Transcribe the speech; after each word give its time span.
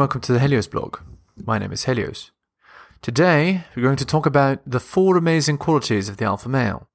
welcome 0.00 0.22
to 0.22 0.32
the 0.32 0.40
Helios 0.40 0.66
blog. 0.66 0.96
My 1.44 1.58
name 1.58 1.72
is 1.72 1.84
Helios. 1.84 2.30
Today, 3.02 3.64
we're 3.76 3.82
going 3.82 3.96
to 3.96 4.06
talk 4.06 4.24
about 4.24 4.60
the 4.64 4.80
four 4.80 5.18
amazing 5.18 5.58
qualities 5.58 6.08
of 6.08 6.16
the 6.16 6.24
alpha 6.24 6.48
male. 6.48 6.88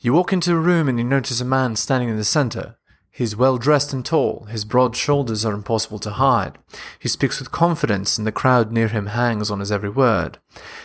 You 0.00 0.12
walk 0.12 0.32
into 0.32 0.52
a 0.52 0.58
room 0.58 0.88
and 0.88 0.98
you 0.98 1.04
notice 1.04 1.40
a 1.40 1.44
man 1.44 1.76
standing 1.76 2.08
in 2.08 2.16
the 2.16 2.24
center. 2.24 2.76
He's 3.12 3.36
well 3.36 3.58
dressed 3.58 3.92
and 3.92 4.04
tall, 4.04 4.46
his 4.50 4.64
broad 4.64 4.96
shoulders 4.96 5.44
are 5.44 5.54
impossible 5.54 6.00
to 6.00 6.10
hide. 6.10 6.58
He 6.98 7.08
speaks 7.08 7.38
with 7.38 7.52
confidence, 7.52 8.18
and 8.18 8.26
the 8.26 8.32
crowd 8.32 8.72
near 8.72 8.88
him 8.88 9.06
hangs 9.06 9.48
on 9.48 9.60
his 9.60 9.70
every 9.70 9.90
word. 9.90 10.38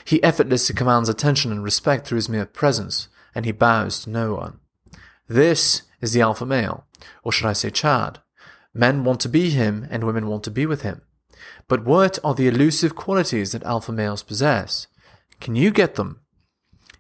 He 0.06 0.22
effortlessly 0.22 0.76
commands 0.76 1.10
attention 1.10 1.52
and 1.52 1.64
respect 1.64 2.06
through 2.06 2.18
his 2.18 2.30
mere 2.30 2.46
presence, 2.46 3.08
and 3.34 3.46
he 3.46 3.52
bows 3.52 4.04
to 4.04 4.12
no 4.12 4.36
one. 4.36 4.60
This 5.28 5.82
is 6.02 6.14
the 6.14 6.22
alpha 6.22 6.46
male, 6.46 6.86
or 7.24 7.32
should 7.32 7.48
I 7.48 7.54
say 7.54 7.72
Chad. 7.72 8.20
Men 8.74 9.04
want 9.04 9.20
to 9.22 9.30
be 9.30 9.50
him 9.52 9.88
and 9.90 10.04
women 10.04 10.28
want 10.28 10.44
to 10.44 10.52
be 10.52 10.66
with 10.66 10.82
him. 10.82 11.02
But 11.68 11.86
what 11.86 12.20
are 12.24 12.34
the 12.34 12.48
elusive 12.48 12.96
qualities 12.96 13.52
that 13.52 13.64
alpha 13.64 13.92
males 13.92 14.24
possess? 14.24 14.88
Can 15.40 15.56
you 15.56 15.72
get 15.72 15.96
them? 15.96 16.22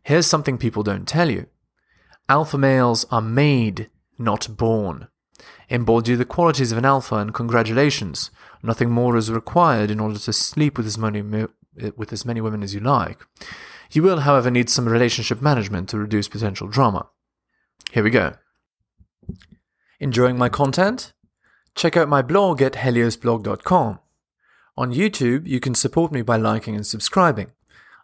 Here's 0.03 0.27
something 0.27 0.57
people 0.57 0.83
don't 0.83 1.07
tell 1.07 1.29
you. 1.29 1.47
Alpha 2.29 2.57
males 2.57 3.05
are 3.11 3.21
made, 3.21 3.89
not 4.17 4.57
born. 4.57 5.07
Embody 5.69 6.15
the 6.15 6.25
qualities 6.25 6.71
of 6.71 6.77
an 6.77 6.85
alpha 6.85 7.15
and 7.15 7.33
congratulations. 7.33 8.29
Nothing 8.61 8.89
more 8.89 9.17
is 9.17 9.31
required 9.31 9.89
in 9.89 9.99
order 9.99 10.19
to 10.19 10.33
sleep 10.33 10.77
with 10.77 10.87
as 10.87 10.97
many, 10.97 11.19
eh, 11.79 11.91
with 11.95 12.13
as 12.13 12.25
many 12.25 12.41
women 12.41 12.63
as 12.63 12.73
you 12.73 12.79
like. 12.79 13.25
You 13.91 14.03
will, 14.03 14.19
however, 14.19 14.49
need 14.49 14.69
some 14.69 14.87
relationship 14.87 15.41
management 15.41 15.89
to 15.89 15.97
reduce 15.97 16.27
potential 16.27 16.67
drama. 16.67 17.09
Here 17.91 18.03
we 18.03 18.09
go. 18.09 18.33
Enjoying 19.99 20.37
my 20.37 20.49
content? 20.49 21.13
Check 21.75 21.97
out 21.97 22.07
my 22.07 22.21
blog 22.21 22.61
at 22.61 22.73
heliosblog.com. 22.73 23.99
On 24.77 24.93
YouTube, 24.93 25.47
you 25.47 25.59
can 25.59 25.75
support 25.75 26.11
me 26.11 26.21
by 26.21 26.37
liking 26.37 26.75
and 26.75 26.85
subscribing. 26.85 27.51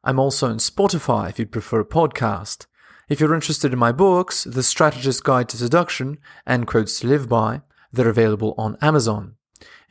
I'm 0.03 0.20
also 0.20 0.50
on 0.50 0.58
Spotify 0.58 1.30
if 1.30 1.39
you'd 1.39 1.52
prefer 1.52 1.81
a 1.81 1.86
podcast. 1.86 2.66
If 3.09 3.20
you're 3.20 3.34
interested 3.34 3.73
in 3.73 3.80
my 3.80 3.92
books, 3.92 4.44
The 4.44 4.64
Strategist's 4.64 5.22
Guide 5.22 5.50
to 5.50 5.58
Seduction 5.58 6.20
and 6.45 6.67
Quotes 6.67 7.00
to 7.00 7.08
Live 7.08 7.28
By, 7.28 7.61
they're 7.92 8.09
available 8.09 8.53
on 8.58 8.78
Amazon. 8.81 9.36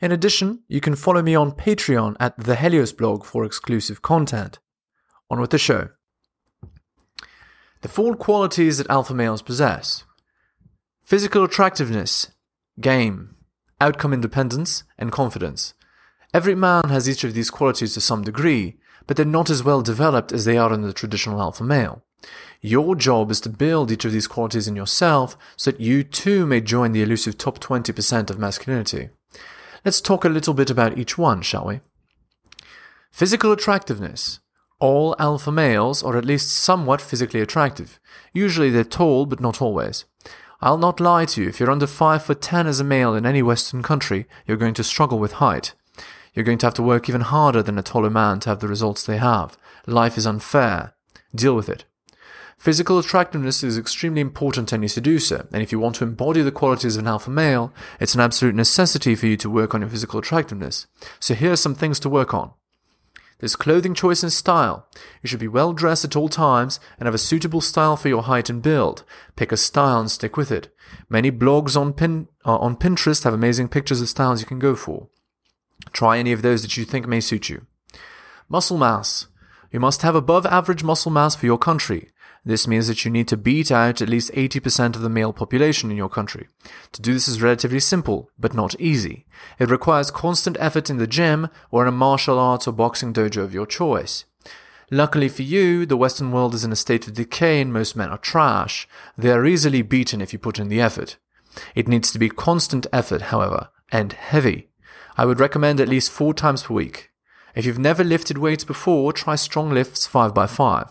In 0.01 0.11
addition, 0.11 0.63
you 0.67 0.79
can 0.79 0.95
follow 0.95 1.21
me 1.21 1.35
on 1.35 1.51
Patreon 1.51 2.15
at 2.19 2.37
the 2.37 2.55
Helios 2.55 2.93
blog 2.93 3.25
for 3.25 3.43
exclusive 3.43 4.01
content. 4.01 4.59
On 5.29 5.39
with 5.39 5.51
the 5.51 5.57
show. 5.57 5.89
The 7.81 7.87
four 7.87 8.15
qualities 8.15 8.77
that 8.77 8.89
alpha 8.89 9.13
males 9.13 9.41
possess 9.41 10.03
physical 11.03 11.43
attractiveness, 11.43 12.31
game, 12.79 13.35
outcome 13.81 14.13
independence, 14.13 14.83
and 14.97 15.11
confidence. 15.11 15.73
Every 16.33 16.55
man 16.55 16.89
has 16.89 17.09
each 17.09 17.23
of 17.23 17.33
these 17.33 17.49
qualities 17.49 17.93
to 17.93 18.01
some 18.01 18.23
degree, 18.23 18.77
but 19.07 19.17
they're 19.17 19.25
not 19.25 19.49
as 19.49 19.63
well 19.63 19.81
developed 19.81 20.31
as 20.31 20.45
they 20.45 20.57
are 20.57 20.73
in 20.73 20.81
the 20.81 20.93
traditional 20.93 21.41
alpha 21.41 21.63
male. 21.63 22.03
Your 22.61 22.95
job 22.95 23.31
is 23.31 23.41
to 23.41 23.49
build 23.49 23.91
each 23.91 24.05
of 24.05 24.11
these 24.11 24.27
qualities 24.27 24.67
in 24.67 24.75
yourself 24.75 25.37
so 25.55 25.71
that 25.71 25.79
you 25.79 26.03
too 26.03 26.45
may 26.45 26.61
join 26.61 26.91
the 26.91 27.01
elusive 27.01 27.37
top 27.37 27.59
20% 27.59 28.29
of 28.29 28.37
masculinity. 28.37 29.09
Let's 29.85 30.01
talk 30.01 30.25
a 30.25 30.29
little 30.29 30.53
bit 30.53 30.69
about 30.69 30.97
each 30.97 31.17
one, 31.17 31.41
shall 31.41 31.65
we? 31.65 31.79
Physical 33.11 33.51
attractiveness. 33.51 34.39
All 34.79 35.15
alpha 35.19 35.51
males 35.51 36.03
are 36.03 36.17
at 36.17 36.25
least 36.25 36.51
somewhat 36.51 37.01
physically 37.01 37.41
attractive. 37.41 37.99
Usually 38.33 38.69
they're 38.69 38.83
tall, 38.83 39.25
but 39.25 39.39
not 39.39 39.61
always. 39.61 40.05
I'll 40.61 40.77
not 40.77 40.99
lie 40.99 41.23
to 41.23 41.41
you, 41.41 41.47
if 41.47 41.59
you're 41.59 41.71
under 41.71 41.87
5 41.87 42.23
foot 42.23 42.41
10 42.41 42.67
as 42.67 42.81
a 42.81 42.83
male 42.83 43.15
in 43.15 43.25
any 43.25 43.41
Western 43.41 43.81
country, 43.81 44.27
you're 44.45 44.57
going 44.57 44.73
to 44.73 44.83
struggle 44.83 45.17
with 45.17 45.33
height. 45.33 45.73
You're 46.33 46.43
going 46.43 46.57
to 46.57 46.65
have 46.65 46.73
to 46.75 46.83
work 46.83 47.07
even 47.07 47.21
harder 47.21 47.63
than 47.63 47.77
a 47.77 47.83
taller 47.83 48.09
man 48.09 48.41
to 48.41 48.49
have 48.49 48.59
the 48.59 48.67
results 48.67 49.03
they 49.03 49.17
have. 49.17 49.57
Life 49.87 50.17
is 50.17 50.27
unfair. 50.27 50.93
Deal 51.33 51.55
with 51.55 51.69
it. 51.69 51.85
Physical 52.57 52.99
attractiveness 52.99 53.63
is 53.63 53.77
extremely 53.77 54.19
important 54.19 54.73
and 54.73 54.83
you 54.83 54.89
seducer, 54.89 55.47
and 55.53 55.63
if 55.63 55.71
you 55.71 55.79
want 55.79 55.95
to 55.95 56.03
embody 56.03 56.41
the 56.41 56.51
qualities 56.51 56.97
of 56.97 57.03
an 57.03 57.07
alpha 57.07 57.29
male, 57.29 57.71
it's 58.01 58.13
an 58.13 58.19
absolute 58.19 58.53
necessity 58.53 59.15
for 59.15 59.27
you 59.27 59.37
to 59.37 59.49
work 59.49 59.73
on 59.73 59.79
your 59.79 59.89
physical 59.89 60.19
attractiveness. 60.19 60.85
So 61.21 61.35
here 61.35 61.53
are 61.53 61.55
some 61.55 61.73
things 61.73 62.01
to 62.01 62.09
work 62.09 62.33
on. 62.33 62.51
There's 63.39 63.55
clothing 63.55 63.93
choice 63.93 64.21
and 64.21 64.31
style. 64.31 64.87
You 65.23 65.27
should 65.27 65.39
be 65.39 65.47
well 65.47 65.73
dressed 65.73 66.03
at 66.03 66.15
all 66.15 66.29
times 66.29 66.79
and 66.97 67.07
have 67.07 67.15
a 67.15 67.19
suitable 67.19 67.61
style 67.61 67.95
for 67.95 68.09
your 68.09 68.23
height 68.23 68.49
and 68.49 68.61
build. 68.61 69.03
Pick 69.35 69.51
a 69.51 69.57
style 69.57 70.01
and 70.01 70.11
stick 70.11 70.35
with 70.35 70.51
it. 70.51 70.73
Many 71.07 71.31
blogs 71.31 71.79
on, 71.79 71.93
pin, 71.93 72.27
uh, 72.45 72.57
on 72.57 72.75
Pinterest 72.75 73.23
have 73.23 73.33
amazing 73.33 73.69
pictures 73.69 74.01
of 74.01 74.09
styles 74.09 74.41
you 74.41 74.47
can 74.47 74.59
go 74.59 74.75
for. 74.75 75.07
Try 75.93 76.17
any 76.17 76.33
of 76.33 76.41
those 76.41 76.61
that 76.61 76.75
you 76.75 76.83
think 76.83 77.07
may 77.07 77.21
suit 77.21 77.49
you. 77.49 77.65
Muscle 78.49 78.77
mass. 78.77 79.27
You 79.71 79.79
must 79.79 80.01
have 80.01 80.15
above 80.15 80.45
average 80.45 80.83
muscle 80.83 81.11
mass 81.11 81.35
for 81.35 81.45
your 81.45 81.57
country. 81.57 82.09
This 82.49 82.67
means 82.67 82.87
that 82.87 83.05
you 83.05 83.11
need 83.11 83.27
to 83.27 83.37
beat 83.37 83.71
out 83.71 84.01
at 84.01 84.09
least 84.09 84.31
80% 84.31 84.95
of 84.95 85.03
the 85.03 85.09
male 85.09 85.31
population 85.31 85.91
in 85.91 85.97
your 85.97 86.09
country. 86.09 86.47
To 86.93 86.99
do 86.99 87.13
this 87.13 87.27
is 87.27 87.43
relatively 87.43 87.79
simple, 87.79 88.31
but 88.39 88.55
not 88.55 88.73
easy. 88.81 89.27
It 89.59 89.69
requires 89.69 90.09
constant 90.09 90.57
effort 90.59 90.89
in 90.89 90.97
the 90.97 91.05
gym 91.05 91.49
or 91.69 91.83
in 91.83 91.87
a 91.87 91.91
martial 91.91 92.39
arts 92.39 92.67
or 92.67 92.71
boxing 92.71 93.13
dojo 93.13 93.43
of 93.43 93.53
your 93.53 93.67
choice. 93.67 94.25
Luckily 94.89 95.29
for 95.29 95.43
you, 95.43 95.85
the 95.85 95.95
Western 95.95 96.31
world 96.31 96.55
is 96.55 96.63
in 96.63 96.71
a 96.71 96.75
state 96.75 97.07
of 97.07 97.13
decay 97.13 97.61
and 97.61 97.71
most 97.71 97.95
men 97.95 98.09
are 98.09 98.17
trash. 98.17 98.87
They 99.15 99.29
are 99.29 99.45
easily 99.45 99.83
beaten 99.83 100.19
if 100.19 100.33
you 100.33 100.39
put 100.39 100.57
in 100.57 100.69
the 100.69 100.81
effort. 100.81 101.17
It 101.75 101.87
needs 101.87 102.11
to 102.13 102.17
be 102.17 102.29
constant 102.29 102.87
effort, 102.91 103.21
however, 103.29 103.69
and 103.91 104.11
heavy. 104.13 104.69
I 105.15 105.25
would 105.25 105.39
recommend 105.39 105.79
at 105.79 105.87
least 105.87 106.09
four 106.09 106.33
times 106.33 106.63
per 106.63 106.73
week. 106.73 107.11
If 107.53 107.67
you've 107.67 107.77
never 107.77 108.03
lifted 108.03 108.39
weights 108.39 108.63
before, 108.63 109.13
try 109.13 109.35
StrongLifts 109.35 110.09
5x5. 110.09 110.89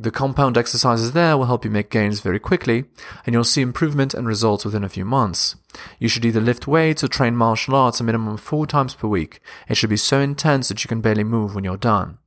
The 0.00 0.12
compound 0.12 0.56
exercises 0.56 1.10
there 1.10 1.36
will 1.36 1.46
help 1.46 1.64
you 1.64 1.72
make 1.72 1.90
gains 1.90 2.20
very 2.20 2.38
quickly, 2.38 2.84
and 3.26 3.32
you'll 3.32 3.42
see 3.42 3.62
improvement 3.62 4.14
and 4.14 4.28
results 4.28 4.64
within 4.64 4.84
a 4.84 4.88
few 4.88 5.04
months. 5.04 5.56
You 5.98 6.08
should 6.08 6.24
either 6.24 6.40
lift 6.40 6.68
weights 6.68 7.02
or 7.02 7.08
train 7.08 7.34
martial 7.34 7.74
arts 7.74 7.98
a 7.98 8.04
minimum 8.04 8.34
of 8.34 8.40
four 8.40 8.64
times 8.64 8.94
per 8.94 9.08
week. 9.08 9.40
It 9.68 9.76
should 9.76 9.90
be 9.90 9.96
so 9.96 10.20
intense 10.20 10.68
that 10.68 10.84
you 10.84 10.88
can 10.88 11.00
barely 11.00 11.24
move 11.24 11.52
when 11.52 11.64
you're 11.64 11.76
done. 11.76 12.18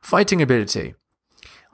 Fighting 0.00 0.40
ability. 0.40 0.94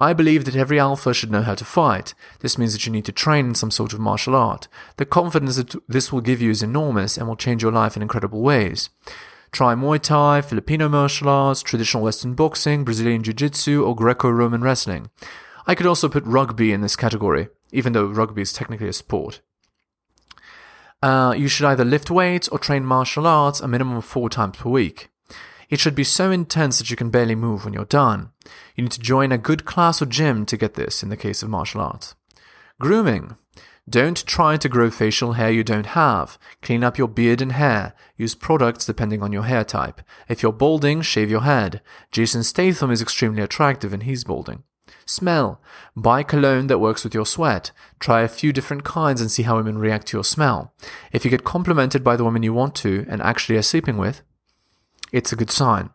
I 0.01 0.13
believe 0.13 0.45
that 0.45 0.57
every 0.57 0.81
alpha 0.81 1.15
should 1.15 1.31
know 1.31 1.43
how 1.43 1.55
to 1.55 1.65
fight. 1.65 2.15
This 2.41 2.59
means 2.59 2.73
that 2.73 2.85
you 2.85 2.91
need 2.91 3.05
to 3.05 3.13
train 3.13 3.47
in 3.47 3.55
some 3.55 3.71
sort 3.71 3.93
of 3.93 4.01
martial 4.01 4.35
art. 4.35 4.67
The 4.97 5.07
confidence 5.07 5.55
that 5.55 5.77
this 5.87 6.13
will 6.13 6.21
give 6.21 6.43
you 6.43 6.51
is 6.51 6.65
enormous 6.65 7.17
and 7.17 7.29
will 7.29 7.37
change 7.37 7.63
your 7.63 7.73
life 7.73 7.95
in 7.95 8.03
incredible 8.03 8.43
ways. 8.43 8.91
Try 9.51 9.75
Muay 9.75 10.01
Thai, 10.01 10.43
Filipino 10.43 10.89
martial 10.89 11.29
arts, 11.29 11.63
traditional 11.63 12.03
Western 12.03 12.35
boxing, 12.35 12.85
Brazilian 12.85 13.23
Jiu 13.23 13.33
Jitsu, 13.33 13.85
or 13.85 13.95
Greco 13.95 14.31
Roman 14.31 14.63
wrestling. 14.63 15.11
I 15.67 15.75
could 15.75 15.87
also 15.87 16.09
put 16.09 16.25
rugby 16.25 16.73
in 16.73 16.81
this 16.81 16.97
category, 16.97 17.49
even 17.73 17.93
though 17.93 18.07
rugby 18.07 18.43
is 18.43 18.53
technically 18.53 18.89
a 18.89 18.93
sport. 18.93 19.41
Uh, 21.03 21.35
you 21.37 21.49
should 21.49 21.67
either 21.67 21.85
lift 21.85 22.11
weights 22.11 22.49
or 22.49 22.59
train 22.59 22.85
martial 22.85 23.27
arts 23.27 23.61
a 23.61 23.69
minimum 23.69 23.97
of 23.97 24.05
four 24.05 24.29
times 24.29 24.57
per 24.57 24.69
week. 24.69 25.11
It 25.71 25.79
should 25.79 25.95
be 25.95 26.05
so 26.05 26.31
intense 26.31 26.79
that 26.79 26.91
you 26.91 26.97
can 26.97 27.11
barely 27.11 27.35
move 27.35 27.65
when 27.65 27.75
you're 27.75 27.85
done. 27.85 28.31
You 28.75 28.83
need 28.85 28.93
to 28.93 29.01
join 29.01 29.33
a 29.33 29.39
good 29.39 29.65
class 29.65 30.01
or 30.01 30.07
gym 30.07 30.47
to 30.47 30.57
get 30.57 30.75
this 30.75 31.03
in 31.03 31.11
the 31.11 31.17
case 31.17 31.43
of 31.43 31.51
martial 31.51 31.81
arts. 31.81 32.15
Grooming. 32.81 33.37
Don't 33.89 34.27
try 34.27 34.57
to 34.57 34.69
grow 34.69 34.91
facial 34.91 35.35
hair 35.35 35.51
you 35.51 35.65
don't 35.65 35.87
have. 35.87 36.37
Clean 36.61 36.85
up 36.85 36.99
your 36.99 37.09
beard 37.09 37.41
and 37.41 37.53
hair. 37.53 37.95
Use 38.17 38.35
products 38.35 38.85
depending 38.85 39.23
on 39.23 39.33
your 39.33 39.45
hair 39.45 39.65
type. 39.65 40.03
If 40.29 40.43
you're 40.43 40.53
balding, 40.53 41.01
shave 41.03 41.31
your 41.31 41.43
head. 41.43 41.81
Jason 42.11 42.43
Statham 42.43 42.91
is 42.91 43.01
extremely 43.01 43.43
attractive 43.43 43.93
and 43.93 44.03
he's 44.03 44.25
balding. 44.25 44.65
Smell. 45.07 45.63
Buy 45.97 46.23
cologne 46.23 46.67
that 46.67 46.81
works 46.81 47.03
with 47.03 47.15
your 47.15 47.25
sweat. 47.25 47.71
Try 47.99 48.23
a 48.23 48.29
few 48.29 48.53
different 48.53 48.85
kinds 48.85 49.21
and 49.21 49.31
see 49.31 49.45
how 49.45 49.57
women 49.57 49.79
react 49.79 50.09
to 50.09 50.17
your 50.17 50.25
smell. 50.25 50.75
If 51.13 51.25
you 51.25 51.31
get 51.31 51.45
complimented 51.45 52.05
by 52.05 52.17
the 52.17 52.25
woman 52.25 52.43
you 52.43 52.53
want 52.53 52.75
to 52.77 53.07
and 53.09 53.23
actually 53.23 53.57
are 53.57 53.63
sleeping 53.63 53.97
with, 53.97 54.23
it's 55.13 55.33
a 55.33 55.37
good 55.37 55.51
sign. 55.51 55.91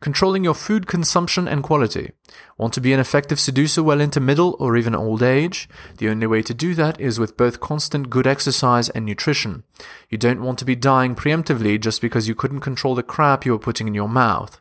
Controlling 0.00 0.44
your 0.44 0.54
food 0.54 0.86
consumption 0.86 1.46
and 1.46 1.62
quality. 1.62 2.12
Want 2.56 2.72
to 2.74 2.80
be 2.80 2.92
an 2.92 3.00
effective 3.00 3.38
seducer 3.38 3.82
well 3.82 4.00
into 4.00 4.20
middle 4.20 4.56
or 4.58 4.76
even 4.76 4.94
old 4.94 5.22
age? 5.22 5.68
The 5.98 6.08
only 6.08 6.26
way 6.26 6.42
to 6.42 6.54
do 6.54 6.74
that 6.74 7.00
is 7.00 7.18
with 7.18 7.36
both 7.36 7.60
constant 7.60 8.10
good 8.10 8.26
exercise 8.26 8.88
and 8.90 9.04
nutrition. 9.04 9.64
You 10.08 10.18
don't 10.18 10.42
want 10.42 10.58
to 10.60 10.64
be 10.64 10.76
dying 10.76 11.14
preemptively 11.14 11.80
just 11.80 12.00
because 12.00 12.28
you 12.28 12.34
couldn't 12.34 12.60
control 12.60 12.94
the 12.94 13.02
crap 13.02 13.44
you 13.44 13.52
were 13.52 13.58
putting 13.58 13.86
in 13.86 13.94
your 13.94 14.08
mouth. 14.08 14.60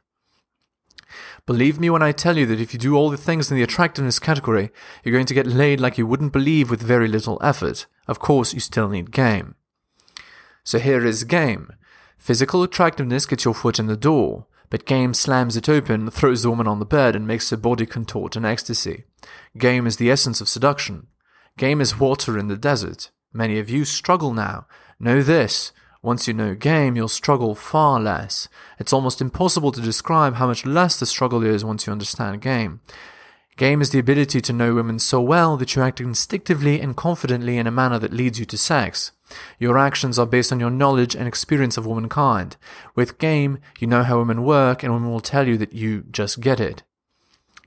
Believe 1.45 1.79
me 1.79 1.89
when 1.89 2.03
I 2.03 2.11
tell 2.11 2.37
you 2.37 2.45
that 2.45 2.61
if 2.61 2.73
you 2.73 2.79
do 2.79 2.95
all 2.95 3.09
the 3.09 3.17
things 3.17 3.49
in 3.49 3.57
the 3.57 3.63
attractiveness 3.63 4.19
category, 4.19 4.69
you're 5.03 5.13
going 5.13 5.25
to 5.25 5.33
get 5.33 5.47
laid 5.47 5.79
like 5.79 5.97
you 5.97 6.05
wouldn't 6.05 6.33
believe 6.33 6.69
with 6.69 6.81
very 6.81 7.07
little 7.07 7.39
effort. 7.41 7.87
Of 8.07 8.19
course, 8.19 8.53
you 8.53 8.59
still 8.59 8.87
need 8.87 9.11
game. 9.11 9.55
So 10.63 10.77
here 10.77 11.03
is 11.03 11.23
game. 11.23 11.73
Physical 12.19 12.61
attractiveness 12.61 13.25
gets 13.25 13.45
your 13.45 13.55
foot 13.55 13.79
in 13.79 13.87
the 13.87 13.97
door. 13.97 14.45
But 14.69 14.85
game 14.85 15.13
slams 15.13 15.57
it 15.57 15.67
open, 15.67 16.11
throws 16.11 16.43
the 16.43 16.49
woman 16.49 16.67
on 16.67 16.79
the 16.79 16.85
bed, 16.85 17.15
and 17.15 17.25
makes 17.25 17.49
her 17.49 17.57
body 17.57 17.85
contort 17.85 18.35
in 18.35 18.45
ecstasy. 18.45 19.05
Game 19.57 19.87
is 19.87 19.97
the 19.97 20.11
essence 20.11 20.41
of 20.41 20.49
seduction. 20.49 21.07
Game 21.57 21.81
is 21.81 21.99
water 21.99 22.37
in 22.37 22.47
the 22.47 22.57
desert. 22.57 23.09
Many 23.33 23.59
of 23.59 23.69
you 23.69 23.85
struggle 23.85 24.33
now. 24.33 24.67
Know 24.99 25.21
this. 25.21 25.71
Once 26.01 26.27
you 26.27 26.33
know 26.33 26.55
game, 26.55 26.95
you'll 26.95 27.09
struggle 27.09 27.55
far 27.55 27.99
less. 27.99 28.47
It's 28.79 28.93
almost 28.93 29.21
impossible 29.21 29.71
to 29.73 29.81
describe 29.81 30.35
how 30.35 30.47
much 30.47 30.65
less 30.65 30.97
the 30.99 31.05
struggle 31.05 31.43
is 31.43 31.65
once 31.65 31.85
you 31.85 31.91
understand 31.91 32.41
game. 32.41 32.79
Game 33.57 33.81
is 33.81 33.89
the 33.89 33.99
ability 33.99 34.39
to 34.39 34.53
know 34.53 34.73
women 34.73 34.99
so 34.99 35.19
well 35.19 35.57
that 35.57 35.75
you 35.75 35.81
act 35.81 35.99
instinctively 35.99 36.79
and 36.79 36.95
confidently 36.95 37.57
in 37.57 37.67
a 37.67 37.71
manner 37.71 37.99
that 37.99 38.13
leads 38.13 38.39
you 38.39 38.45
to 38.45 38.57
sex. 38.57 39.11
Your 39.59 39.77
actions 39.77 40.17
are 40.17 40.25
based 40.25 40.51
on 40.51 40.59
your 40.59 40.69
knowledge 40.69 41.15
and 41.15 41.27
experience 41.27 41.77
of 41.77 41.85
womankind. 41.85 42.57
With 42.95 43.17
game, 43.17 43.59
you 43.79 43.87
know 43.87 44.03
how 44.03 44.19
women 44.19 44.43
work, 44.43 44.83
and 44.83 44.93
women 44.93 45.11
will 45.11 45.19
tell 45.19 45.47
you 45.47 45.57
that 45.57 45.73
you 45.73 46.03
just 46.11 46.41
get 46.41 46.59
it. 46.59 46.83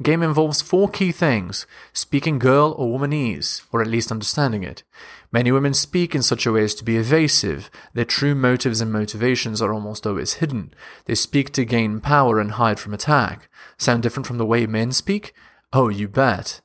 Game 0.03 0.23
involves 0.23 0.63
four 0.63 0.89
key 0.89 1.13
things 1.13 1.67
speaking 1.93 2.39
girl 2.39 2.75
or 2.77 2.99
womanese, 2.99 3.63
or 3.71 3.81
at 3.83 3.87
least 3.87 4.11
understanding 4.11 4.63
it. 4.65 4.83
Many 5.31 5.53
women 5.53 5.75
speak 5.75 6.15
in 6.15 6.23
such 6.23 6.47
a 6.47 6.53
way 6.53 6.65
as 6.65 6.75
to 6.77 6.85
be 6.85 6.97
evasive. 6.97 7.71
Their 7.95 8.05
true 8.05 8.35
motives 8.35 8.81
and 8.81 8.91
motivations 8.91 9.63
are 9.63 9.73
almost 9.73 10.07
always 10.07 10.35
hidden. 10.35 10.75
They 11.05 11.15
speak 11.15 11.53
to 11.53 11.65
gain 11.65 12.01
power 12.01 12.41
and 12.41 12.53
hide 12.53 12.81
from 12.81 12.95
attack. 12.95 13.49
Sound 13.79 14.03
different 14.03 14.27
from 14.27 14.39
the 14.39 14.47
way 14.47 14.67
men 14.67 14.93
speak? 14.93 15.35
Oh, 15.73 15.89
you 15.89 16.09
bet. 16.09 16.63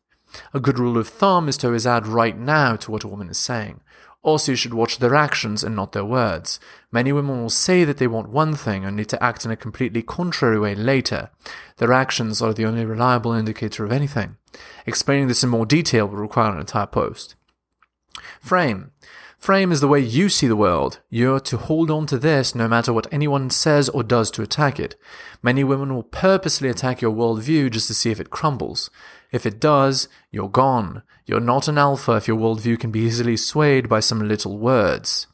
A 0.54 0.60
good 0.60 0.80
rule 0.80 0.98
of 0.98 1.08
thumb 1.08 1.48
is 1.48 1.58
to 1.58 1.68
always 1.68 1.88
add 1.88 2.08
right 2.08 2.38
now 2.38 2.76
to 2.78 2.92
what 2.92 3.04
a 3.04 3.08
woman 3.08 3.30
is 3.30 3.38
saying. 3.38 3.82
Also, 4.24 4.52
you 4.52 4.56
should 4.56 4.74
watch 4.74 4.98
their 4.98 5.16
actions 5.16 5.64
and 5.64 5.76
not 5.76 5.92
their 5.94 6.04
words. 6.04 6.60
Many 6.92 7.14
women 7.14 7.42
will 7.42 7.50
say 7.50 7.84
that 7.84 7.98
they 7.98 8.08
want 8.08 8.30
one 8.30 8.56
thing 8.56 8.86
only 8.86 9.06
to 9.06 9.24
act 9.24 9.46
in 9.46 9.52
a 9.52 9.56
completely 9.56 10.02
contrary 10.02 10.60
way 10.60 10.76
later. 10.76 11.30
Their 11.78 11.94
actions 11.94 12.42
are 12.42 12.54
the 12.54 12.66
only 12.66 12.86
reliable 12.86 13.32
indicator 13.34 13.86
of 13.86 13.92
anything. 13.92 14.38
Explaining 14.86 15.28
this 15.28 15.44
in 15.44 15.50
more 15.50 15.66
detail 15.66 16.08
will 16.08 16.18
require 16.18 16.52
an 16.52 16.60
entire 16.60 16.88
post. 16.88 17.36
Frame. 18.42 18.92
Frame 19.38 19.72
is 19.72 19.82
the 19.82 19.88
way 19.88 20.00
you 20.00 20.30
see 20.30 20.48
the 20.48 20.56
world. 20.56 21.00
You're 21.10 21.40
to 21.42 21.58
hold 21.58 21.92
on 21.92 22.08
to 22.08 22.18
this 22.18 22.56
no 22.56 22.68
matter 22.68 22.92
what 22.92 23.08
anyone 23.14 23.50
says 23.50 23.88
or 23.88 24.04
does 24.04 24.32
to 24.32 24.42
attack 24.42 24.80
it. 24.80 24.96
Many 25.42 25.64
women 25.64 25.94
will 25.94 26.04
purposely 26.04 26.70
attack 26.70 27.02
your 27.02 27.14
worldview 27.14 27.72
just 27.72 27.88
to 27.88 27.94
see 27.94 28.10
if 28.10 28.20
it 28.20 28.32
crumbles. 28.32 28.90
If 29.32 29.46
it 29.46 29.60
does, 29.60 30.10
you're 30.32 30.50
gone. 30.50 31.04
You're 31.26 31.40
not 31.40 31.68
an 31.68 31.78
alpha 31.78 32.14
if 32.14 32.28
your 32.28 32.38
worldview 32.38 32.80
can 32.80 32.92
be 32.92 33.02
easily 33.02 33.38
swayed 33.38 33.88
by 33.88 34.00
some 34.00 34.28
little 34.28 34.58
words. 34.58 35.28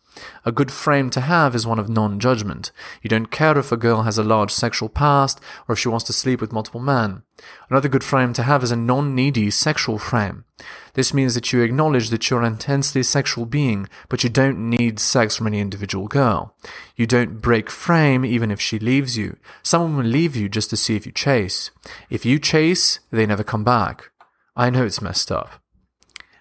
A 0.45 0.51
good 0.51 0.71
frame 0.71 1.09
to 1.11 1.21
have 1.21 1.55
is 1.55 1.65
one 1.65 1.79
of 1.79 1.89
non 1.89 2.19
judgment. 2.19 2.71
You 3.01 3.09
don't 3.09 3.31
care 3.31 3.57
if 3.57 3.71
a 3.71 3.77
girl 3.77 4.03
has 4.03 4.17
a 4.17 4.23
large 4.23 4.51
sexual 4.51 4.89
past 4.89 5.39
or 5.67 5.73
if 5.73 5.79
she 5.79 5.89
wants 5.89 6.05
to 6.05 6.13
sleep 6.13 6.41
with 6.41 6.51
multiple 6.51 6.79
men. 6.79 7.23
Another 7.69 7.89
good 7.89 8.03
frame 8.03 8.33
to 8.33 8.43
have 8.43 8.63
is 8.63 8.71
a 8.71 8.75
non 8.75 9.15
needy 9.15 9.49
sexual 9.49 9.97
frame. 9.97 10.45
This 10.93 11.13
means 11.13 11.33
that 11.33 11.51
you 11.51 11.61
acknowledge 11.61 12.09
that 12.09 12.29
you're 12.29 12.41
an 12.41 12.53
intensely 12.53 13.01
sexual 13.03 13.45
being, 13.45 13.89
but 14.09 14.23
you 14.23 14.29
don't 14.29 14.69
need 14.69 14.99
sex 14.99 15.35
from 15.35 15.47
any 15.47 15.59
individual 15.59 16.07
girl. 16.07 16.55
You 16.95 17.07
don't 17.07 17.41
break 17.41 17.69
frame 17.69 18.23
even 18.23 18.51
if 18.51 18.61
she 18.61 18.77
leaves 18.79 19.17
you. 19.17 19.37
Someone 19.63 19.97
will 19.97 20.05
leave 20.05 20.35
you 20.35 20.49
just 20.49 20.69
to 20.69 20.77
see 20.77 20.95
if 20.95 21.05
you 21.05 21.11
chase. 21.11 21.71
If 22.09 22.25
you 22.25 22.37
chase, 22.37 22.99
they 23.11 23.25
never 23.25 23.43
come 23.43 23.63
back. 23.63 24.11
I 24.55 24.69
know 24.69 24.85
it's 24.85 25.01
messed 25.01 25.31
up. 25.31 25.49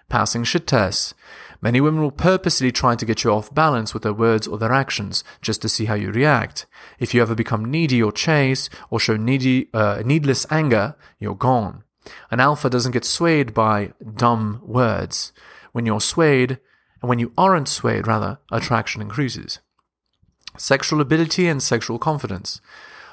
Passing 0.09 0.43
shit 0.43 0.67
tests. 0.67 1.15
Many 1.63 1.79
women 1.79 2.01
will 2.01 2.11
purposely 2.11 2.73
try 2.73 2.97
to 2.97 3.05
get 3.05 3.23
you 3.23 3.31
off 3.31 3.55
balance 3.55 3.93
with 3.93 4.03
their 4.03 4.13
words 4.13 4.47
or 4.47 4.57
their 4.57 4.73
actions 4.73 5.23
just 5.41 5.61
to 5.61 5.69
see 5.69 5.85
how 5.85 5.93
you 5.93 6.11
react. 6.11 6.65
If 6.99 7.13
you 7.13 7.21
ever 7.21 7.35
become 7.35 7.63
needy 7.63 8.03
or 8.03 8.11
chase 8.11 8.69
or 8.89 8.99
show 8.99 9.15
needy, 9.15 9.69
uh, 9.73 10.03
needless 10.05 10.45
anger, 10.49 10.97
you're 11.19 11.35
gone. 11.35 11.85
An 12.29 12.41
alpha 12.41 12.69
doesn't 12.69 12.91
get 12.91 13.05
swayed 13.05 13.53
by 13.53 13.93
dumb 14.13 14.59
words. 14.61 15.31
When 15.71 15.85
you're 15.85 16.01
swayed, 16.01 16.59
and 17.01 17.07
when 17.07 17.19
you 17.19 17.31
aren't 17.37 17.69
swayed, 17.69 18.07
rather, 18.07 18.39
attraction 18.51 19.01
increases. 19.01 19.59
Sexual 20.57 20.99
ability 20.99 21.47
and 21.47 21.63
sexual 21.63 21.97
confidence. 21.97 22.59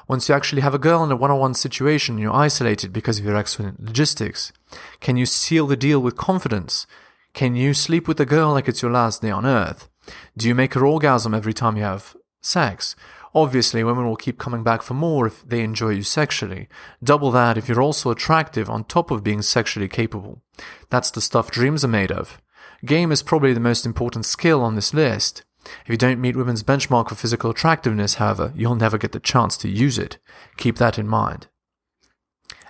Once 0.09 0.27
you 0.27 0.35
actually 0.35 0.61
have 0.61 0.73
a 0.73 0.77
girl 0.77 1.05
in 1.05 1.11
a 1.13 1.15
one 1.15 1.31
on 1.31 1.39
one 1.39 1.53
situation, 1.53 2.17
you're 2.17 2.33
isolated 2.33 2.91
because 2.91 3.17
of 3.17 3.23
your 3.23 3.37
excellent 3.37 3.81
logistics. 3.81 4.51
Can 4.99 5.15
you 5.15 5.25
seal 5.25 5.67
the 5.67 5.77
deal 5.77 6.01
with 6.01 6.17
confidence? 6.17 6.85
Can 7.33 7.55
you 7.55 7.73
sleep 7.73 8.07
with 8.07 8.19
a 8.19 8.25
girl 8.25 8.51
like 8.51 8.67
it's 8.67 8.81
your 8.81 8.91
last 8.91 9.21
day 9.21 9.31
on 9.31 9.45
earth? 9.45 9.89
Do 10.37 10.47
you 10.47 10.55
make 10.55 10.73
her 10.73 10.85
orgasm 10.85 11.33
every 11.33 11.53
time 11.53 11.77
you 11.77 11.83
have 11.83 12.15
sex? 12.41 12.95
Obviously, 13.33 13.83
women 13.83 14.05
will 14.05 14.17
keep 14.17 14.37
coming 14.37 14.63
back 14.63 14.81
for 14.81 14.93
more 14.93 15.25
if 15.25 15.47
they 15.47 15.61
enjoy 15.61 15.89
you 15.89 16.03
sexually. 16.03 16.67
Double 17.01 17.31
that 17.31 17.57
if 17.57 17.69
you're 17.69 17.81
also 17.81 18.11
attractive 18.11 18.69
on 18.69 18.83
top 18.83 19.09
of 19.09 19.23
being 19.23 19.41
sexually 19.41 19.87
capable. 19.87 20.41
That's 20.89 21.09
the 21.09 21.21
stuff 21.21 21.49
dreams 21.49 21.85
are 21.85 21.89
made 21.89 22.11
of. 22.11 22.41
Game 22.83 23.11
is 23.11 23.23
probably 23.23 23.53
the 23.53 23.59
most 23.59 23.85
important 23.85 24.25
skill 24.25 24.61
on 24.61 24.75
this 24.75 24.93
list. 24.93 25.43
If 25.83 25.89
you 25.89 25.95
don't 25.95 26.19
meet 26.19 26.35
women's 26.35 26.63
benchmark 26.63 27.09
for 27.09 27.15
physical 27.15 27.51
attractiveness, 27.51 28.15
however, 28.15 28.51
you'll 28.55 28.75
never 28.75 28.97
get 28.97 29.13
the 29.13 29.19
chance 29.19 29.55
to 29.57 29.69
use 29.69 29.97
it. 29.97 30.17
Keep 30.57 30.77
that 30.77 30.99
in 30.99 31.07
mind. 31.07 31.47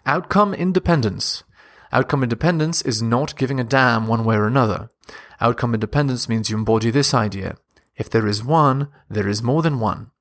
Outcome 0.05 0.53
independence. 0.53 1.43
Outcome 1.93 2.23
independence 2.23 2.81
is 2.81 3.01
not 3.01 3.35
giving 3.35 3.59
a 3.59 3.65
damn 3.65 4.07
one 4.07 4.23
way 4.23 4.35
or 4.35 4.47
another. 4.47 4.89
Outcome 5.41 5.73
independence 5.73 6.29
means 6.29 6.49
you 6.49 6.57
embody 6.57 6.89
this 6.89 7.13
idea. 7.13 7.57
If 7.97 8.09
there 8.09 8.27
is 8.27 8.43
one, 8.43 8.87
there 9.09 9.27
is 9.27 9.43
more 9.43 9.61
than 9.61 9.79
one. 9.79 10.11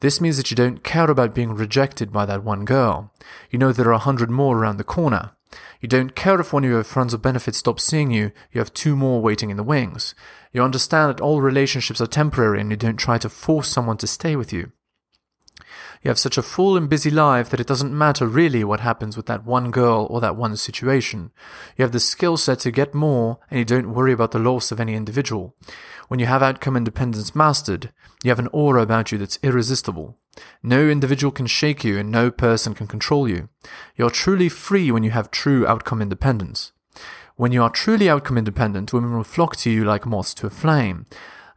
This 0.00 0.20
means 0.20 0.36
that 0.36 0.50
you 0.50 0.56
don't 0.56 0.84
care 0.84 1.10
about 1.10 1.34
being 1.34 1.52
rejected 1.52 2.12
by 2.12 2.26
that 2.26 2.44
one 2.44 2.64
girl. 2.64 3.12
You 3.50 3.58
know 3.58 3.72
there 3.72 3.88
are 3.88 3.92
a 3.92 3.98
hundred 3.98 4.30
more 4.30 4.56
around 4.56 4.76
the 4.76 4.84
corner. 4.84 5.32
You 5.80 5.88
don't 5.88 6.14
care 6.14 6.40
if 6.40 6.52
one 6.52 6.64
of 6.64 6.70
your 6.70 6.84
friends 6.84 7.12
or 7.12 7.18
benefits 7.18 7.58
stops 7.58 7.84
seeing 7.84 8.10
you, 8.10 8.30
you 8.52 8.60
have 8.60 8.72
two 8.72 8.94
more 8.94 9.20
waiting 9.20 9.50
in 9.50 9.56
the 9.56 9.62
wings. 9.62 10.14
You 10.52 10.62
understand 10.62 11.10
that 11.10 11.20
all 11.20 11.40
relationships 11.40 12.00
are 12.00 12.06
temporary 12.06 12.60
and 12.60 12.70
you 12.70 12.76
don't 12.76 12.96
try 12.96 13.18
to 13.18 13.28
force 13.28 13.68
someone 13.68 13.96
to 13.98 14.06
stay 14.06 14.36
with 14.36 14.52
you. 14.52 14.72
You 16.02 16.08
have 16.08 16.18
such 16.18 16.38
a 16.38 16.42
full 16.42 16.76
and 16.76 16.88
busy 16.88 17.10
life 17.10 17.50
that 17.50 17.60
it 17.60 17.66
doesn't 17.66 17.96
matter 17.96 18.26
really 18.26 18.64
what 18.64 18.80
happens 18.80 19.16
with 19.16 19.26
that 19.26 19.44
one 19.44 19.70
girl 19.70 20.06
or 20.10 20.20
that 20.20 20.36
one 20.36 20.56
situation. 20.56 21.30
You 21.76 21.82
have 21.82 21.92
the 21.92 22.00
skill 22.00 22.36
set 22.36 22.60
to 22.60 22.70
get 22.70 22.94
more 22.94 23.38
and 23.50 23.58
you 23.58 23.64
don't 23.64 23.94
worry 23.94 24.12
about 24.12 24.30
the 24.30 24.38
loss 24.38 24.70
of 24.70 24.80
any 24.80 24.94
individual. 24.94 25.54
When 26.08 26.20
you 26.20 26.26
have 26.26 26.42
outcome 26.42 26.76
independence 26.76 27.34
mastered, 27.34 27.92
you 28.22 28.30
have 28.30 28.38
an 28.38 28.48
aura 28.52 28.82
about 28.82 29.10
you 29.10 29.18
that's 29.18 29.38
irresistible. 29.42 30.18
No 30.62 30.88
individual 30.88 31.32
can 31.32 31.46
shake 31.46 31.84
you 31.84 31.98
and 31.98 32.10
no 32.10 32.30
person 32.30 32.74
can 32.74 32.86
control 32.86 33.28
you. 33.28 33.48
You're 33.96 34.10
truly 34.10 34.48
free 34.48 34.90
when 34.90 35.02
you 35.02 35.10
have 35.10 35.30
true 35.30 35.66
outcome 35.66 36.02
independence. 36.02 36.72
When 37.36 37.52
you 37.52 37.62
are 37.62 37.70
truly 37.70 38.08
outcome 38.08 38.38
independent, 38.38 38.92
women 38.92 39.14
will 39.14 39.24
flock 39.24 39.56
to 39.56 39.70
you 39.70 39.84
like 39.84 40.06
moths 40.06 40.34
to 40.34 40.46
a 40.46 40.50
flame. 40.50 41.06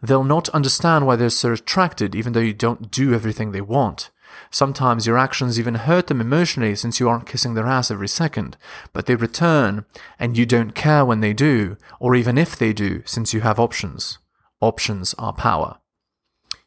They'll 0.01 0.23
not 0.23 0.49
understand 0.49 1.05
why 1.05 1.15
they're 1.15 1.29
so 1.29 1.53
attracted 1.53 2.15
even 2.15 2.33
though 2.33 2.39
you 2.39 2.53
don't 2.53 2.91
do 2.91 3.13
everything 3.13 3.51
they 3.51 3.61
want. 3.61 4.09
Sometimes 4.51 5.05
your 5.05 5.17
actions 5.17 5.59
even 5.59 5.75
hurt 5.75 6.07
them 6.07 6.21
emotionally 6.21 6.75
since 6.75 6.99
you 6.99 7.07
aren't 7.07 7.27
kissing 7.27 7.53
their 7.53 7.67
ass 7.67 7.91
every 7.91 8.07
second, 8.07 8.57
but 8.93 9.05
they 9.05 9.15
return, 9.15 9.85
and 10.17 10.37
you 10.37 10.45
don't 10.45 10.75
care 10.75 11.05
when 11.05 11.19
they 11.19 11.33
do, 11.33 11.77
or 11.99 12.15
even 12.15 12.37
if 12.37 12.55
they 12.55 12.73
do, 12.73 13.03
since 13.05 13.33
you 13.33 13.41
have 13.41 13.59
options. 13.59 14.17
Options 14.61 15.13
are 15.15 15.33
power. 15.33 15.77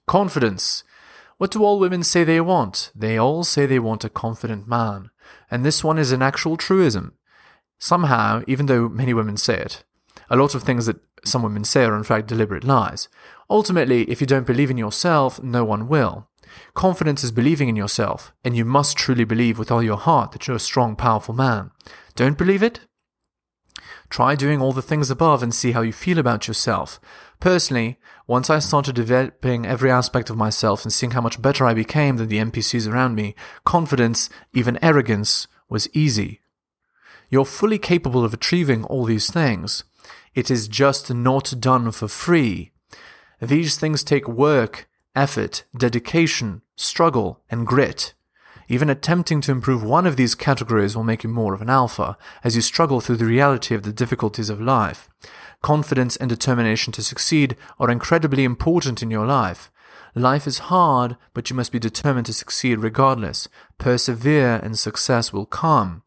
Confidence. 0.06 0.84
What 1.38 1.50
do 1.50 1.64
all 1.64 1.78
women 1.78 2.02
say 2.02 2.24
they 2.24 2.40
want? 2.40 2.90
They 2.94 3.18
all 3.18 3.42
say 3.44 3.66
they 3.66 3.78
want 3.78 4.04
a 4.04 4.08
confident 4.08 4.68
man. 4.68 5.10
And 5.50 5.64
this 5.64 5.82
one 5.82 5.98
is 5.98 6.12
an 6.12 6.22
actual 6.22 6.56
truism. 6.56 7.14
Somehow, 7.78 8.42
even 8.46 8.66
though 8.66 8.88
many 8.88 9.12
women 9.12 9.36
say 9.36 9.56
it, 9.56 9.84
a 10.30 10.36
lot 10.36 10.54
of 10.54 10.62
things 10.62 10.86
that 10.86 11.00
some 11.24 11.42
women 11.42 11.64
say 11.64 11.84
are 11.84 11.96
in 11.96 12.04
fact 12.04 12.28
deliberate 12.28 12.64
lies. 12.64 13.08
Ultimately, 13.50 14.04
if 14.04 14.20
you 14.20 14.26
don't 14.26 14.46
believe 14.46 14.70
in 14.70 14.78
yourself, 14.78 15.42
no 15.42 15.64
one 15.64 15.88
will. 15.88 16.28
Confidence 16.74 17.22
is 17.24 17.32
believing 17.32 17.68
in 17.68 17.76
yourself, 17.76 18.32
and 18.44 18.56
you 18.56 18.64
must 18.64 18.96
truly 18.96 19.24
believe 19.24 19.58
with 19.58 19.70
all 19.70 19.82
your 19.82 19.96
heart 19.96 20.32
that 20.32 20.46
you're 20.46 20.56
a 20.56 20.60
strong, 20.60 20.96
powerful 20.96 21.34
man. 21.34 21.70
Don't 22.14 22.38
believe 22.38 22.62
it? 22.62 22.80
Try 24.08 24.34
doing 24.34 24.60
all 24.60 24.72
the 24.72 24.82
things 24.82 25.10
above 25.10 25.42
and 25.42 25.54
see 25.54 25.72
how 25.72 25.80
you 25.80 25.92
feel 25.92 26.18
about 26.18 26.46
yourself. 26.46 27.00
Personally, 27.40 27.98
once 28.26 28.50
I 28.50 28.58
started 28.58 28.94
developing 28.94 29.64
every 29.64 29.90
aspect 29.90 30.28
of 30.28 30.36
myself 30.36 30.84
and 30.84 30.92
seeing 30.92 31.12
how 31.12 31.22
much 31.22 31.40
better 31.40 31.64
I 31.64 31.74
became 31.74 32.18
than 32.18 32.28
the 32.28 32.38
NPCs 32.38 32.90
around 32.90 33.14
me, 33.14 33.34
confidence, 33.64 34.28
even 34.52 34.78
arrogance, 34.82 35.48
was 35.68 35.88
easy. 35.94 36.42
You're 37.30 37.46
fully 37.46 37.78
capable 37.78 38.24
of 38.24 38.34
achieving 38.34 38.84
all 38.84 39.06
these 39.06 39.30
things. 39.32 39.84
It 40.34 40.50
is 40.50 40.68
just 40.68 41.12
not 41.12 41.54
done 41.58 41.90
for 41.90 42.06
free. 42.06 42.72
These 43.40 43.76
things 43.76 44.04
take 44.04 44.28
work 44.28 44.88
effort, 45.14 45.64
dedication, 45.76 46.62
struggle, 46.76 47.40
and 47.50 47.66
grit. 47.66 48.14
Even 48.68 48.88
attempting 48.88 49.40
to 49.42 49.52
improve 49.52 49.82
one 49.82 50.06
of 50.06 50.16
these 50.16 50.34
categories 50.34 50.96
will 50.96 51.04
make 51.04 51.22
you 51.24 51.30
more 51.30 51.52
of 51.52 51.60
an 51.60 51.68
alpha 51.68 52.16
as 52.42 52.56
you 52.56 52.62
struggle 52.62 53.00
through 53.00 53.16
the 53.16 53.24
reality 53.24 53.74
of 53.74 53.82
the 53.82 53.92
difficulties 53.92 54.48
of 54.48 54.60
life. 54.60 55.10
Confidence 55.60 56.16
and 56.16 56.28
determination 56.28 56.92
to 56.92 57.02
succeed 57.02 57.56
are 57.78 57.90
incredibly 57.90 58.44
important 58.44 59.02
in 59.02 59.10
your 59.10 59.26
life. 59.26 59.70
Life 60.14 60.46
is 60.46 60.58
hard, 60.58 61.16
but 61.34 61.48
you 61.48 61.56
must 61.56 61.72
be 61.72 61.78
determined 61.78 62.26
to 62.26 62.32
succeed 62.32 62.78
regardless. 62.78 63.48
Persevere 63.78 64.60
and 64.62 64.78
success 64.78 65.32
will 65.32 65.46
come. 65.46 66.02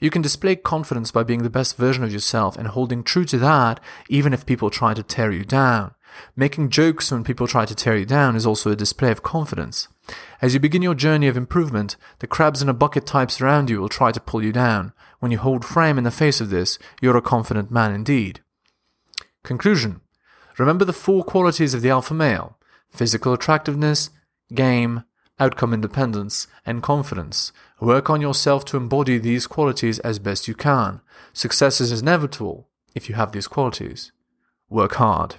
You 0.00 0.10
can 0.10 0.22
display 0.22 0.56
confidence 0.56 1.10
by 1.10 1.24
being 1.24 1.42
the 1.42 1.50
best 1.50 1.76
version 1.76 2.02
of 2.02 2.12
yourself 2.12 2.56
and 2.56 2.68
holding 2.68 3.02
true 3.02 3.26
to 3.26 3.38
that, 3.38 3.80
even 4.08 4.32
if 4.32 4.46
people 4.46 4.70
try 4.70 4.94
to 4.94 5.02
tear 5.02 5.30
you 5.30 5.44
down. 5.44 5.94
Making 6.36 6.70
jokes 6.70 7.10
when 7.10 7.24
people 7.24 7.46
try 7.46 7.64
to 7.64 7.74
tear 7.74 7.96
you 7.96 8.06
down 8.06 8.36
is 8.36 8.46
also 8.46 8.70
a 8.70 8.76
display 8.76 9.10
of 9.10 9.22
confidence. 9.22 9.88
As 10.42 10.54
you 10.54 10.60
begin 10.60 10.82
your 10.82 10.94
journey 10.94 11.28
of 11.28 11.36
improvement, 11.36 11.96
the 12.18 12.26
crabs 12.26 12.62
in 12.62 12.68
a 12.68 12.74
bucket 12.74 13.06
types 13.06 13.40
around 13.40 13.70
you 13.70 13.80
will 13.80 13.88
try 13.88 14.12
to 14.12 14.20
pull 14.20 14.42
you 14.42 14.52
down. 14.52 14.92
When 15.18 15.30
you 15.30 15.38
hold 15.38 15.64
firm 15.64 15.98
in 15.98 16.04
the 16.04 16.10
face 16.10 16.40
of 16.40 16.50
this, 16.50 16.78
you're 17.00 17.16
a 17.16 17.22
confident 17.22 17.70
man 17.70 17.92
indeed. 17.92 18.40
Conclusion 19.42 20.00
Remember 20.58 20.84
the 20.84 20.92
four 20.92 21.24
qualities 21.24 21.74
of 21.74 21.82
the 21.82 21.90
alpha 21.90 22.14
male 22.14 22.56
physical 22.90 23.32
attractiveness, 23.32 24.10
game, 24.52 25.04
outcome 25.38 25.72
independence, 25.72 26.46
and 26.66 26.82
confidence. 26.82 27.52
Work 27.80 28.10
on 28.10 28.20
yourself 28.20 28.64
to 28.66 28.76
embody 28.76 29.16
these 29.16 29.46
qualities 29.46 29.98
as 30.00 30.18
best 30.18 30.46
you 30.46 30.54
can. 30.54 31.00
Success 31.32 31.80
is 31.80 31.98
inevitable 32.00 32.68
if 32.94 33.08
you 33.08 33.14
have 33.14 33.32
these 33.32 33.48
qualities. 33.48 34.12
Work 34.68 34.94
hard. 34.94 35.36